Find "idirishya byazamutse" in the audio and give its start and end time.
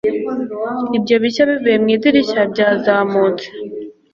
1.95-3.45